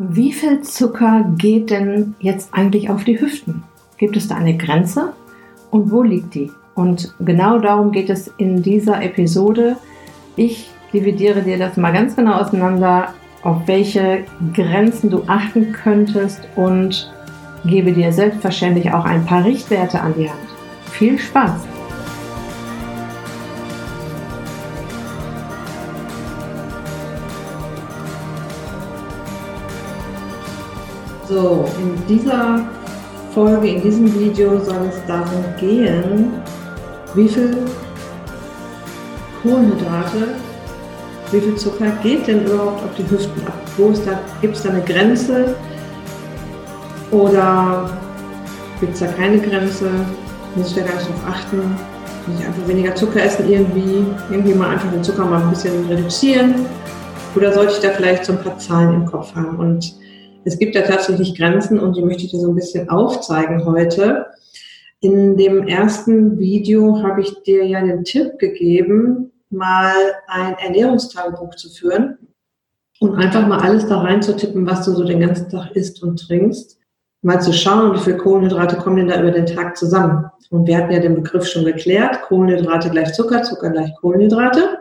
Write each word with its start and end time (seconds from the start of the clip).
Wie 0.00 0.32
viel 0.32 0.60
Zucker 0.60 1.24
geht 1.36 1.70
denn 1.70 2.14
jetzt 2.20 2.54
eigentlich 2.54 2.88
auf 2.88 3.02
die 3.02 3.20
Hüften? 3.20 3.64
Gibt 3.96 4.16
es 4.16 4.28
da 4.28 4.36
eine 4.36 4.56
Grenze? 4.56 5.12
Und 5.72 5.90
wo 5.90 6.04
liegt 6.04 6.36
die? 6.36 6.52
Und 6.76 7.12
genau 7.18 7.58
darum 7.58 7.90
geht 7.90 8.08
es 8.08 8.32
in 8.36 8.62
dieser 8.62 9.02
Episode. 9.02 9.76
Ich 10.36 10.70
dividiere 10.92 11.42
dir 11.42 11.58
das 11.58 11.76
mal 11.76 11.92
ganz 11.92 12.14
genau 12.14 12.34
auseinander, 12.34 13.12
auf 13.42 13.66
welche 13.66 14.22
Grenzen 14.54 15.10
du 15.10 15.24
achten 15.26 15.72
könntest 15.72 16.42
und 16.54 17.12
gebe 17.64 17.90
dir 17.90 18.12
selbstverständlich 18.12 18.92
auch 18.92 19.04
ein 19.04 19.26
paar 19.26 19.44
Richtwerte 19.44 20.00
an 20.00 20.14
die 20.16 20.30
Hand. 20.30 20.38
Viel 20.92 21.18
Spaß! 21.18 21.67
So, 31.28 31.66
in 31.78 32.06
dieser 32.06 32.64
Folge, 33.34 33.68
in 33.68 33.82
diesem 33.82 34.14
Video 34.18 34.58
soll 34.60 34.88
es 34.88 34.96
darum 35.06 35.44
gehen, 35.60 36.32
wie 37.14 37.28
viel 37.28 37.54
Kohlenhydrate, 39.42 40.28
wie 41.30 41.40
viel 41.40 41.54
Zucker 41.56 41.90
geht 42.02 42.26
denn 42.26 42.46
überhaupt 42.46 42.82
auf 42.82 42.94
die 42.96 43.10
Hüften 43.10 43.46
ab? 43.46 43.60
Wo 43.76 43.90
ist 43.90 44.06
da, 44.06 44.18
gibt 44.40 44.56
es 44.56 44.62
da 44.62 44.70
eine 44.70 44.80
Grenze 44.80 45.54
oder 47.10 47.90
gibt 48.80 48.94
es 48.94 49.00
da 49.00 49.08
keine 49.08 49.38
Grenze? 49.38 49.90
Muss 50.54 50.68
ich 50.68 50.76
da 50.76 50.80
gar 50.80 50.94
nicht 50.94 51.10
drauf 51.10 51.24
achten? 51.28 51.58
Muss 52.26 52.40
ich 52.40 52.46
einfach 52.46 52.66
weniger 52.66 52.94
Zucker 52.94 53.22
essen 53.22 53.50
irgendwie? 53.50 54.02
Irgendwie 54.30 54.54
mal 54.54 54.70
einfach 54.70 54.90
den 54.90 55.04
Zucker 55.04 55.26
mal 55.26 55.42
ein 55.42 55.50
bisschen 55.50 55.86
reduzieren? 55.90 56.54
Oder 57.36 57.52
sollte 57.52 57.74
ich 57.74 57.80
da 57.80 57.90
vielleicht 57.90 58.24
so 58.24 58.32
ein 58.32 58.42
paar 58.42 58.56
Zahlen 58.56 58.94
im 58.94 59.04
Kopf 59.04 59.34
haben? 59.34 59.58
Und 59.58 59.92
es 60.44 60.58
gibt 60.58 60.74
ja 60.74 60.82
tatsächlich 60.82 61.36
Grenzen 61.36 61.78
und 61.78 61.96
die 61.96 62.02
möchte 62.02 62.24
ich 62.24 62.30
dir 62.30 62.40
so 62.40 62.48
ein 62.48 62.54
bisschen 62.54 62.88
aufzeigen 62.88 63.64
heute. 63.64 64.26
In 65.00 65.36
dem 65.36 65.66
ersten 65.68 66.38
Video 66.38 67.02
habe 67.02 67.20
ich 67.20 67.42
dir 67.42 67.64
ja 67.64 67.80
den 67.80 68.04
Tipp 68.04 68.38
gegeben, 68.38 69.32
mal 69.50 69.94
ein 70.26 70.54
Ernährungstagebuch 70.58 71.54
zu 71.54 71.70
führen 71.70 72.18
und 73.00 73.14
einfach 73.14 73.46
mal 73.46 73.60
alles 73.60 73.86
da 73.86 74.00
rein 74.00 74.22
zu 74.22 74.34
tippen, 74.34 74.66
was 74.66 74.84
du 74.84 74.92
so 74.92 75.04
den 75.04 75.20
ganzen 75.20 75.48
Tag 75.48 75.70
isst 75.76 76.02
und 76.02 76.18
trinkst. 76.18 76.78
Mal 77.22 77.40
zu 77.40 77.52
schauen, 77.52 77.94
wie 77.94 78.00
viele 78.00 78.16
Kohlenhydrate 78.16 78.76
kommen 78.76 78.96
denn 78.96 79.08
da 79.08 79.20
über 79.20 79.32
den 79.32 79.46
Tag 79.46 79.76
zusammen. 79.76 80.30
Und 80.50 80.66
wir 80.66 80.78
hatten 80.78 80.92
ja 80.92 81.00
den 81.00 81.16
Begriff 81.16 81.46
schon 81.46 81.64
geklärt. 81.64 82.22
Kohlenhydrate 82.22 82.90
gleich 82.90 83.12
Zucker, 83.12 83.42
Zucker 83.42 83.70
gleich 83.70 83.94
Kohlenhydrate. 84.00 84.78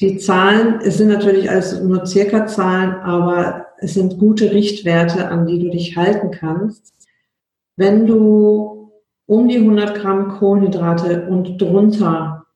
Die 0.00 0.18
Zahlen, 0.18 0.80
es 0.82 0.98
sind 0.98 1.08
natürlich 1.08 1.50
alles 1.50 1.80
nur 1.80 2.04
circa 2.04 2.46
Zahlen, 2.46 2.94
aber 2.96 3.65
es 3.78 3.94
sind 3.94 4.18
gute 4.18 4.52
Richtwerte, 4.52 5.28
an 5.28 5.46
die 5.46 5.58
du 5.58 5.70
dich 5.70 5.96
halten 5.96 6.30
kannst. 6.30 6.94
Wenn 7.76 8.06
du 8.06 8.92
um 9.26 9.48
die 9.48 9.58
100 9.58 9.96
Gramm 9.96 10.28
Kohlenhydrate 10.38 11.28
und 11.28 11.60
drunter 11.60 12.46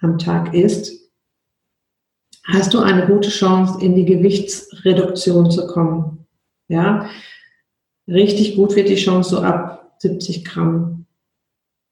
am 0.00 0.18
Tag 0.18 0.54
isst, 0.54 1.10
hast 2.46 2.72
du 2.72 2.78
eine 2.78 3.06
gute 3.06 3.28
Chance, 3.30 3.84
in 3.84 3.94
die 3.94 4.04
Gewichtsreduktion 4.04 5.50
zu 5.50 5.66
kommen. 5.66 6.26
Ja, 6.68 7.08
richtig 8.06 8.56
gut 8.56 8.76
wird 8.76 8.88
die 8.88 8.94
Chance 8.94 9.30
so 9.30 9.40
ab 9.40 9.94
70 9.98 10.44
Gramm 10.44 11.06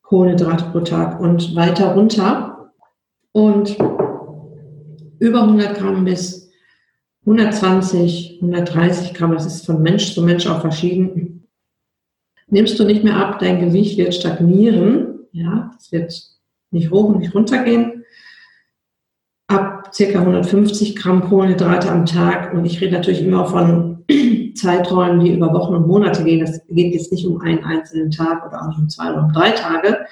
Kohlenhydrate 0.02 0.66
pro 0.70 0.80
Tag 0.80 1.20
und 1.20 1.56
weiter 1.56 1.94
runter 1.94 2.72
und 3.32 3.76
über 5.18 5.42
100 5.42 5.76
Gramm 5.76 6.04
bis 6.04 6.45
120, 7.26 8.38
130 8.40 9.12
Gramm, 9.12 9.32
das 9.32 9.46
ist 9.46 9.66
von 9.66 9.82
Mensch 9.82 10.14
zu 10.14 10.22
Mensch 10.22 10.46
auch 10.46 10.60
verschieden. 10.60 11.48
Nimmst 12.48 12.78
du 12.78 12.84
nicht 12.84 13.02
mehr 13.02 13.16
ab, 13.16 13.40
dein 13.40 13.58
Gewicht 13.58 13.98
wird 13.98 14.14
stagnieren, 14.14 15.18
ja, 15.32 15.72
es 15.76 15.90
wird 15.90 16.14
nicht 16.70 16.90
hoch 16.92 17.08
und 17.08 17.18
nicht 17.18 17.34
runter 17.34 17.64
gehen. 17.64 18.04
Ab 19.48 19.90
circa 19.92 20.20
150 20.20 20.94
Gramm 20.94 21.22
Kohlenhydrate 21.22 21.90
am 21.90 22.06
Tag 22.06 22.54
und 22.54 22.64
ich 22.64 22.80
rede 22.80 22.94
natürlich 22.94 23.22
immer 23.22 23.46
von 23.46 24.04
Zeiträumen, 24.54 25.24
die 25.24 25.32
über 25.32 25.52
Wochen 25.52 25.74
und 25.74 25.88
Monate 25.88 26.22
gehen. 26.22 26.40
Das 26.40 26.64
geht 26.68 26.94
jetzt 26.94 27.10
nicht 27.10 27.26
um 27.26 27.40
einen 27.40 27.64
einzelnen 27.64 28.12
Tag 28.12 28.46
oder 28.46 28.62
auch 28.62 28.68
nicht 28.68 28.78
um 28.78 28.88
zwei 28.88 29.12
oder 29.12 29.24
um 29.24 29.32
drei 29.32 29.50
Tage, 29.50 30.06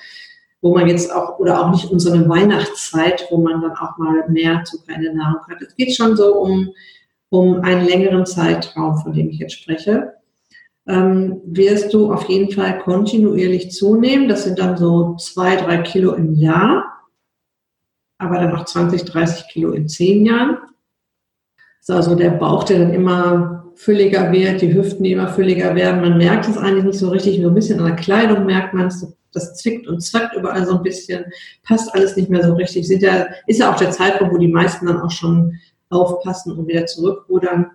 wo 0.62 0.74
man 0.74 0.88
jetzt 0.88 1.12
auch, 1.12 1.38
oder 1.38 1.60
auch 1.60 1.70
nicht 1.70 1.90
um 1.90 2.00
so 2.00 2.12
eine 2.12 2.28
Weihnachtszeit, 2.28 3.26
wo 3.30 3.38
man 3.38 3.62
dann 3.62 3.76
auch 3.76 3.98
mal 3.98 4.28
mehr 4.28 4.64
Zucker 4.64 4.94
in 4.96 5.16
Nahrung 5.16 5.42
hat. 5.48 5.62
Es 5.62 5.76
geht 5.76 5.94
schon 5.94 6.16
so 6.16 6.34
um 6.36 6.70
um 7.34 7.60
einen 7.62 7.84
längeren 7.84 8.26
Zeitraum, 8.26 8.98
von 8.98 9.12
dem 9.12 9.28
ich 9.28 9.38
jetzt 9.38 9.54
spreche, 9.54 10.14
ähm, 10.86 11.40
wirst 11.46 11.92
du 11.92 12.12
auf 12.12 12.28
jeden 12.28 12.52
Fall 12.52 12.78
kontinuierlich 12.78 13.72
zunehmen. 13.72 14.28
Das 14.28 14.44
sind 14.44 14.58
dann 14.58 14.76
so 14.76 15.16
zwei, 15.16 15.56
drei 15.56 15.78
Kilo 15.78 16.12
im 16.12 16.34
Jahr, 16.34 16.84
aber 18.18 18.36
dann 18.36 18.52
noch 18.52 18.66
20, 18.66 19.04
30 19.04 19.48
Kilo 19.48 19.72
in 19.72 19.88
zehn 19.88 20.24
Jahren. 20.24 20.58
Das 21.80 21.88
ist 21.88 21.94
also 21.96 22.14
der 22.14 22.30
Bauch, 22.30 22.64
der 22.64 22.78
dann 22.78 22.94
immer 22.94 23.72
fülliger 23.74 24.30
wird, 24.30 24.62
die 24.62 24.72
Hüften, 24.72 25.04
immer 25.04 25.28
fülliger 25.28 25.74
werden. 25.74 26.00
Man 26.00 26.18
merkt 26.18 26.48
es 26.48 26.56
eigentlich 26.56 26.84
nicht 26.84 26.98
so 26.98 27.08
richtig, 27.08 27.38
nur 27.38 27.50
ein 27.50 27.54
bisschen 27.54 27.80
an 27.80 27.86
der 27.86 27.96
Kleidung 27.96 28.46
merkt 28.46 28.74
man 28.74 28.86
es. 28.86 29.06
Das 29.32 29.56
zwickt 29.56 29.88
und 29.88 30.00
zwackt 30.00 30.36
überall 30.36 30.64
so 30.64 30.76
ein 30.76 30.82
bisschen, 30.84 31.24
passt 31.64 31.92
alles 31.92 32.16
nicht 32.16 32.30
mehr 32.30 32.44
so 32.44 32.54
richtig. 32.54 32.86
Sind 32.86 33.02
ja, 33.02 33.26
ist 33.48 33.58
ja 33.58 33.72
auch 33.72 33.76
der 33.76 33.90
Zeitpunkt, 33.90 34.32
wo 34.32 34.38
die 34.38 34.46
meisten 34.46 34.86
dann 34.86 35.00
auch 35.00 35.10
schon 35.10 35.58
aufpassen 35.94 36.52
und 36.52 36.66
wieder 36.66 36.86
zurückrudern. 36.86 37.70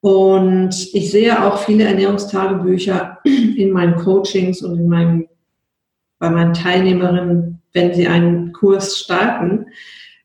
Und 0.00 0.94
ich 0.94 1.10
sehe 1.10 1.44
auch 1.44 1.58
viele 1.58 1.84
Ernährungstagebücher 1.84 3.18
in 3.24 3.72
meinen 3.72 3.96
Coachings 3.96 4.62
und 4.62 4.78
in 4.78 4.88
meinem, 4.88 5.28
bei 6.18 6.30
meinen 6.30 6.54
Teilnehmerinnen, 6.54 7.60
wenn 7.72 7.94
sie 7.94 8.06
einen 8.06 8.52
Kurs 8.52 8.98
starten, 8.98 9.66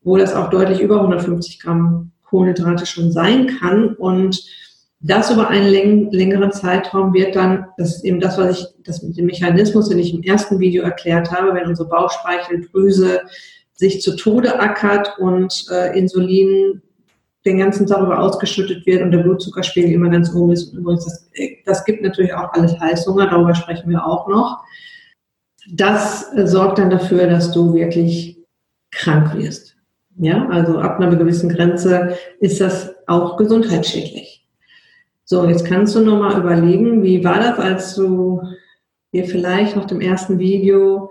wo 0.04 0.18
das 0.18 0.36
auch 0.36 0.50
deutlich 0.50 0.82
über 0.82 0.98
150 0.98 1.60
Gramm 1.60 2.12
Kohlenhydrate 2.24 2.86
schon 2.86 3.12
sein 3.12 3.48
kann. 3.60 3.96
Und 3.96 4.44
das 5.00 5.32
über 5.32 5.50
einen 5.50 6.12
längeren 6.12 6.52
Zeitraum 6.52 7.14
wird 7.14 7.36
dann, 7.36 7.66
das 7.78 7.98
ist 7.98 8.06
eben 8.06 8.20
das, 8.20 8.38
was 8.38 8.60
ich, 8.60 8.68
das 8.86 9.02
mit 9.04 9.18
dem 9.18 9.26
Mechanismus, 9.26 9.90
den 9.90 10.00
ich 10.00 10.14
im 10.14 10.24
ersten 10.24 10.60
Video 10.60 10.84
erklärt 10.84 11.32
habe, 11.32 11.54
wenn 11.54 11.68
unsere 11.68 11.90
Bauchspeicheldrüse 11.90 13.22
sich 13.82 14.00
zu 14.00 14.16
Tode 14.16 14.60
ackert 14.60 15.18
und 15.18 15.66
äh, 15.72 15.98
Insulin 15.98 16.84
den 17.46 17.58
ganzen 17.58 17.88
Tag 17.88 18.04
über 18.04 18.20
ausgeschüttet 18.20 18.86
wird 18.86 19.02
und 19.02 19.10
der 19.10 19.24
Blutzuckerspiegel 19.24 19.94
immer 19.94 20.10
ganz 20.10 20.32
oben 20.36 20.52
ist. 20.52 20.72
Und 20.72 20.82
übrigens, 20.82 21.06
das, 21.06 21.30
das 21.66 21.84
gibt 21.84 22.04
natürlich 22.04 22.32
auch 22.32 22.54
alles 22.54 22.80
Heißhunger, 22.80 23.32
darüber 23.32 23.56
sprechen 23.56 23.90
wir 23.90 24.06
auch 24.06 24.28
noch. 24.28 24.64
Das 25.72 26.32
äh, 26.36 26.46
sorgt 26.46 26.78
dann 26.78 26.92
dafür, 26.92 27.26
dass 27.26 27.52
du 27.52 27.74
wirklich 27.74 28.38
krank 28.92 29.36
wirst. 29.36 29.76
Ja, 30.18 30.48
also 30.50 30.78
ab 30.78 31.00
einer 31.00 31.16
gewissen 31.16 31.50
Grenze 31.50 32.16
ist 32.40 32.62
das 32.62 32.94
auch 33.08 33.36
gesundheitsschädlich. 33.36 34.48
So, 35.26 35.48
jetzt 35.48 35.66
kannst 35.66 35.96
du 35.96 36.02
nochmal 36.02 36.40
überlegen, 36.40 37.02
wie 37.02 37.24
war 37.24 37.40
das, 37.40 37.58
als 37.58 37.96
du 37.96 38.44
dir 39.12 39.26
vielleicht 39.26 39.76
nach 39.76 39.86
dem 39.86 40.02
ersten 40.02 40.38
Video 40.38 41.10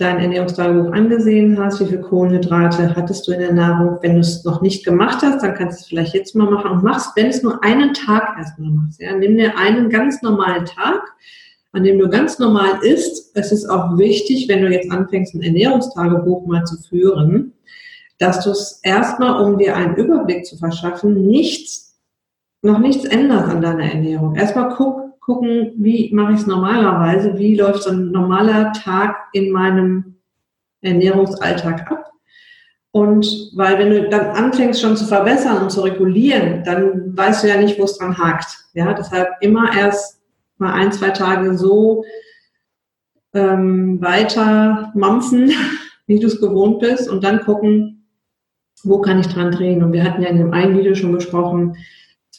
dein 0.00 0.18
Ernährungstagebuch 0.18 0.92
angesehen 0.92 1.58
hast, 1.58 1.80
wie 1.80 1.86
viel 1.86 2.00
Kohlenhydrate 2.00 2.96
hattest 2.96 3.28
du 3.28 3.32
in 3.32 3.40
der 3.40 3.52
Nahrung. 3.52 3.98
Wenn 4.00 4.14
du 4.14 4.20
es 4.20 4.44
noch 4.44 4.62
nicht 4.62 4.84
gemacht 4.84 5.22
hast, 5.22 5.42
dann 5.42 5.54
kannst 5.54 5.78
du 5.78 5.82
es 5.82 5.88
vielleicht 5.88 6.14
jetzt 6.14 6.34
mal 6.34 6.50
machen 6.50 6.70
und 6.70 6.82
machst, 6.82 7.10
wenn 7.16 7.26
es 7.26 7.42
nur 7.42 7.62
einen 7.62 7.92
Tag 7.92 8.36
erstmal 8.38 8.70
machst. 8.70 9.00
Ja, 9.00 9.14
nimm 9.14 9.36
dir 9.36 9.58
einen 9.58 9.90
ganz 9.90 10.22
normalen 10.22 10.64
Tag, 10.64 11.02
an 11.72 11.84
dem 11.84 11.98
du 11.98 12.08
ganz 12.08 12.38
normal 12.38 12.82
isst. 12.82 13.30
Es 13.36 13.52
ist 13.52 13.68
auch 13.68 13.98
wichtig, 13.98 14.48
wenn 14.48 14.62
du 14.62 14.70
jetzt 14.70 14.90
anfängst, 14.90 15.34
ein 15.34 15.42
Ernährungstagebuch 15.42 16.46
mal 16.46 16.64
zu 16.64 16.76
führen, 16.88 17.52
dass 18.18 18.42
du 18.42 18.50
es 18.50 18.80
erstmal, 18.82 19.44
um 19.44 19.58
dir 19.58 19.76
einen 19.76 19.96
Überblick 19.96 20.46
zu 20.46 20.56
verschaffen, 20.56 21.26
nichts, 21.26 21.98
noch 22.62 22.78
nichts 22.78 23.04
änderst 23.04 23.50
an 23.50 23.60
deiner 23.60 23.92
Ernährung. 23.92 24.34
Erstmal 24.34 24.74
guck, 24.76 25.09
gucken, 25.30 25.74
wie 25.76 26.12
mache 26.12 26.32
ich 26.32 26.40
es 26.40 26.46
normalerweise, 26.48 27.38
wie 27.38 27.54
läuft 27.54 27.84
so 27.84 27.90
ein 27.90 28.10
normaler 28.10 28.72
Tag 28.72 29.28
in 29.32 29.52
meinem 29.52 30.16
Ernährungsalltag 30.80 31.88
ab. 31.88 32.10
Und 32.90 33.52
weil 33.54 33.78
wenn 33.78 33.90
du 33.90 34.08
dann 34.08 34.30
anfängst 34.30 34.80
schon 34.80 34.96
zu 34.96 35.06
verbessern 35.06 35.62
und 35.62 35.70
zu 35.70 35.82
regulieren, 35.82 36.64
dann 36.64 37.16
weißt 37.16 37.44
du 37.44 37.48
ja 37.48 37.58
nicht, 37.58 37.78
wo 37.78 37.84
es 37.84 37.96
dran 37.96 38.18
hakt. 38.18 38.58
Ja, 38.74 38.92
deshalb 38.92 39.28
immer 39.40 39.72
erst 39.72 40.20
mal 40.58 40.72
ein, 40.72 40.90
zwei 40.90 41.10
Tage 41.10 41.56
so 41.56 42.04
ähm, 43.32 44.00
weiter 44.02 44.90
mampfen, 44.96 45.52
wie 46.08 46.18
du 46.18 46.26
es 46.26 46.40
gewohnt 46.40 46.80
bist 46.80 47.08
und 47.08 47.22
dann 47.22 47.42
gucken, 47.42 48.08
wo 48.82 49.00
kann 49.00 49.20
ich 49.20 49.28
dran 49.28 49.52
drehen. 49.52 49.84
Und 49.84 49.92
wir 49.92 50.02
hatten 50.02 50.22
ja 50.22 50.28
in 50.28 50.38
dem 50.38 50.52
einen 50.52 50.76
Video 50.76 50.96
schon 50.96 51.12
besprochen, 51.12 51.76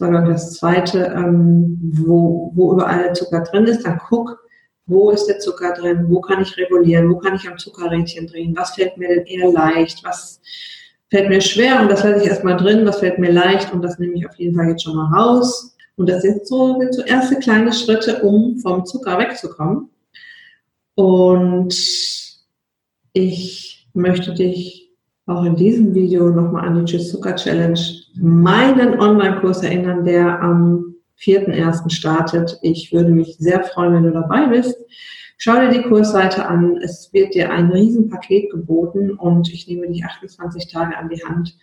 war, 0.01 0.09
glaube 0.09 0.29
das 0.29 0.53
zweite, 0.53 1.13
ähm, 1.15 1.79
wo, 1.81 2.51
wo 2.55 2.73
überall 2.73 3.13
Zucker 3.13 3.41
drin 3.41 3.65
ist, 3.65 3.85
dann 3.85 3.99
guck, 4.09 4.37
wo 4.85 5.11
ist 5.11 5.27
der 5.27 5.39
Zucker 5.39 5.73
drin, 5.73 6.05
wo 6.09 6.19
kann 6.19 6.41
ich 6.41 6.57
regulieren, 6.57 7.09
wo 7.09 7.17
kann 7.17 7.35
ich 7.35 7.47
am 7.47 7.57
Zuckerrädchen 7.57 8.27
drehen, 8.27 8.55
was 8.57 8.71
fällt 8.71 8.97
mir 8.97 9.07
denn 9.07 9.25
eher 9.25 9.51
leicht, 9.51 10.03
was, 10.03 10.41
fällt 11.11 11.29
mir 11.29 11.41
schwer? 11.41 11.81
Und 11.81 11.91
das 11.91 12.03
lasse 12.03 12.23
ich 12.23 12.29
erstmal 12.29 12.57
drin, 12.57 12.85
was 12.85 12.99
fällt 12.99 13.19
mir 13.19 13.31
leicht? 13.31 13.71
Und 13.73 13.83
das 13.83 13.99
nehme 13.99 14.15
ich 14.15 14.27
auf 14.27 14.35
jeden 14.35 14.55
Fall 14.55 14.69
jetzt 14.69 14.83
schon 14.83 14.95
mal 14.95 15.13
raus. 15.13 15.75
Und 15.97 16.09
das 16.09 16.23
sind 16.23 16.47
so, 16.47 16.79
sind 16.79 16.95
so 16.95 17.03
erste 17.03 17.35
kleine 17.35 17.73
Schritte, 17.73 18.23
um 18.23 18.57
vom 18.59 18.85
Zucker 18.85 19.19
wegzukommen. 19.19 19.89
Und 20.95 21.75
ich 23.13 23.87
möchte 23.93 24.33
dich 24.33 24.80
auch 25.31 25.45
in 25.45 25.55
diesem 25.55 25.93
Video 25.93 26.29
nochmal 26.29 26.67
an 26.67 26.75
die 26.75 26.85
Tschüss 26.85 27.11
Zucker 27.11 27.35
Challenge, 27.35 27.79
meinen 28.15 28.99
Online-Kurs 28.99 29.63
erinnern, 29.63 30.03
der 30.03 30.41
am 30.41 30.95
4.1. 31.19 31.89
startet. 31.89 32.57
Ich 32.61 32.91
würde 32.91 33.11
mich 33.11 33.37
sehr 33.37 33.63
freuen, 33.63 33.93
wenn 33.93 34.03
du 34.03 34.11
dabei 34.11 34.47
bist. 34.47 34.77
Schau 35.37 35.55
dir 35.55 35.69
die 35.69 35.81
Kursseite 35.81 36.45
an. 36.45 36.77
Es 36.77 37.11
wird 37.13 37.33
dir 37.33 37.51
ein 37.51 37.71
Riesenpaket 37.71 38.51
geboten 38.51 39.11
und 39.11 39.51
ich 39.51 39.67
nehme 39.67 39.87
dich 39.87 40.03
28 40.03 40.71
Tage 40.71 40.97
an 40.97 41.09
die 41.09 41.23
Hand 41.23 41.57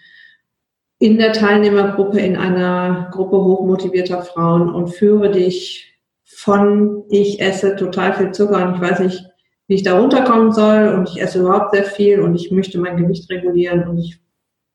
in 0.99 1.19
der 1.19 1.33
Teilnehmergruppe, 1.33 2.19
in 2.19 2.37
einer 2.37 3.09
Gruppe 3.13 3.37
hochmotivierter 3.37 4.23
Frauen 4.23 4.69
und 4.69 4.89
führe 4.89 5.31
dich 5.31 5.97
von 6.25 7.05
ich 7.09 7.41
esse 7.41 7.77
total 7.77 8.15
viel 8.15 8.33
Zucker 8.33 8.67
und 8.67 8.75
ich 8.75 8.81
weiß 8.81 9.01
nicht, 9.01 9.28
wie 9.69 9.75
ich 9.75 9.83
da 9.83 9.99
runterkommen 9.99 10.53
soll 10.53 10.89
und 10.89 11.09
ich 11.09 11.21
esse 11.21 11.41
überhaupt 11.41 11.75
sehr 11.75 11.85
viel 11.85 12.21
und 12.21 12.35
ich 12.35 12.51
möchte 12.51 12.79
mein 12.79 12.97
Gewicht 12.97 13.31
regulieren 13.31 13.87
und 13.87 13.99
ich 13.99 14.19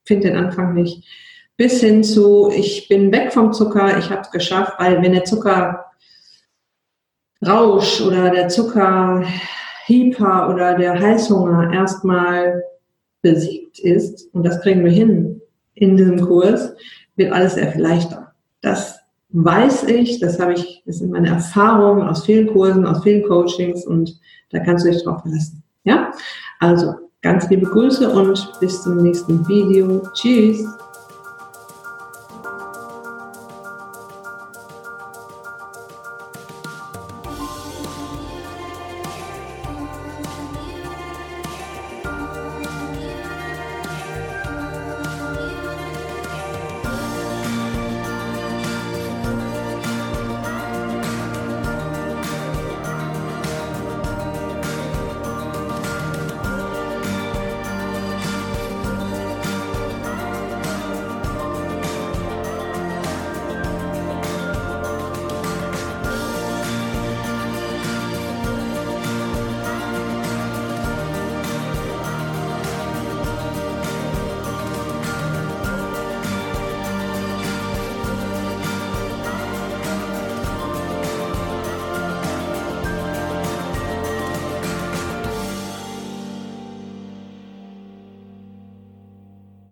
finde 0.05 0.29
den 0.29 0.37
Anfang 0.37 0.73
nicht. 0.73 1.03
Bis 1.57 1.81
hin 1.81 2.03
zu, 2.03 2.51
ich 2.55 2.87
bin 2.87 3.11
weg 3.11 3.33
vom 3.33 3.53
Zucker, 3.53 3.97
ich 3.97 4.09
habe 4.09 4.21
es 4.21 4.31
geschafft, 4.31 4.73
weil 4.77 5.01
wenn 5.01 5.13
der 5.13 5.25
Zucker 5.25 5.85
Rausch 7.45 8.01
oder 8.01 8.29
der 8.29 8.47
Zucker 8.47 9.25
Hyper 9.85 10.49
oder 10.49 10.75
der 10.77 10.99
Heißhunger 10.99 11.73
erstmal 11.73 12.63
besiegt 13.21 13.79
ist, 13.79 14.33
und 14.33 14.45
das 14.45 14.61
kriegen 14.61 14.85
wir 14.85 14.91
hin 14.91 15.41
in 15.73 15.97
diesem 15.97 16.21
Kurs, 16.21 16.73
wird 17.15 17.33
alles 17.33 17.55
sehr 17.55 17.71
viel 17.71 17.81
leichter. 17.81 18.33
Das 18.61 19.02
weiß 19.33 19.83
ich, 19.85 20.19
das 20.19 20.39
habe 20.39 20.53
ich, 20.53 20.83
das 20.85 20.99
sind 20.99 21.11
meine 21.11 21.29
Erfahrungen 21.29 22.07
aus 22.07 22.25
vielen 22.25 22.47
Kursen, 22.47 22.85
aus 22.85 23.03
vielen 23.03 23.27
Coachings 23.27 23.85
und 23.85 24.17
da 24.51 24.59
kannst 24.59 24.85
du 24.85 24.91
dich 24.91 25.03
drauf 25.03 25.21
verlassen. 25.21 25.63
Ja? 25.83 26.11
Also, 26.59 26.93
ganz 27.21 27.49
liebe 27.49 27.65
Grüße 27.65 28.09
und 28.09 28.51
bis 28.59 28.83
zum 28.83 28.97
nächsten 29.01 29.45
Video. 29.47 30.01
Tschüss! 30.13 30.65